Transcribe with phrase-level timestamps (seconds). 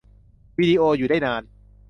[0.57, 1.41] วีดิโออยู่ได้นาน